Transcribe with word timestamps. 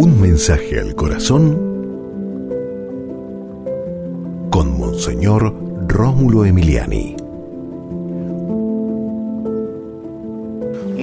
Un 0.00 0.20
mensaje 0.20 0.78
al 0.78 0.94
corazón 0.94 1.58
con 4.48 4.78
Monseñor 4.78 5.52
Rómulo 5.88 6.44
Emiliani. 6.44 7.16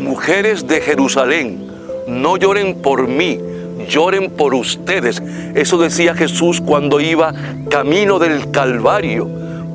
Mujeres 0.00 0.68
de 0.68 0.80
Jerusalén, 0.80 1.66
no 2.06 2.36
lloren 2.36 2.76
por 2.76 3.08
mí, 3.08 3.40
lloren 3.88 4.30
por 4.30 4.54
ustedes. 4.54 5.20
Eso 5.56 5.76
decía 5.76 6.14
Jesús 6.14 6.60
cuando 6.60 7.00
iba 7.00 7.34
camino 7.68 8.20
del 8.20 8.52
Calvario, 8.52 9.28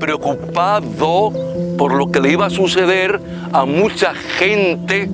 preocupado 0.00 1.32
por 1.78 1.94
lo 1.94 2.10
que 2.10 2.20
le 2.20 2.32
iba 2.32 2.46
a 2.46 2.50
suceder 2.50 3.20
a 3.52 3.64
mucha 3.64 4.12
gente 4.12 5.08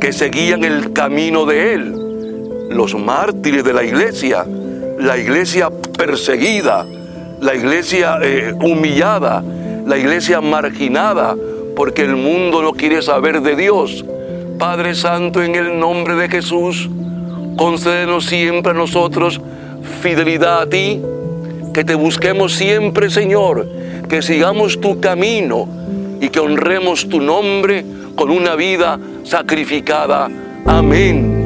que 0.00 0.14
seguían 0.14 0.64
el 0.64 0.94
camino 0.94 1.44
de 1.44 1.74
él 1.74 2.05
los 2.70 2.94
mártires 2.94 3.64
de 3.64 3.72
la 3.72 3.84
iglesia, 3.84 4.44
la 4.98 5.16
iglesia 5.16 5.70
perseguida, 5.96 6.86
la 7.40 7.54
iglesia 7.54 8.18
eh, 8.22 8.52
humillada, 8.60 9.42
la 9.86 9.96
iglesia 9.96 10.40
marginada, 10.40 11.36
porque 11.74 12.02
el 12.02 12.16
mundo 12.16 12.62
no 12.62 12.72
quiere 12.72 13.02
saber 13.02 13.42
de 13.42 13.56
Dios. 13.56 14.04
Padre 14.58 14.94
Santo, 14.94 15.42
en 15.42 15.54
el 15.54 15.78
nombre 15.78 16.14
de 16.14 16.28
Jesús, 16.28 16.88
concédenos 17.56 18.26
siempre 18.26 18.72
a 18.72 18.74
nosotros 18.74 19.40
fidelidad 20.00 20.62
a 20.62 20.66
ti, 20.66 21.02
que 21.74 21.84
te 21.84 21.94
busquemos 21.94 22.54
siempre, 22.54 23.10
Señor, 23.10 23.68
que 24.08 24.22
sigamos 24.22 24.80
tu 24.80 25.00
camino 25.00 25.68
y 26.20 26.30
que 26.30 26.40
honremos 26.40 27.08
tu 27.08 27.20
nombre 27.20 27.84
con 28.14 28.30
una 28.30 28.54
vida 28.54 28.98
sacrificada. 29.24 30.30
Amén. 30.64 31.45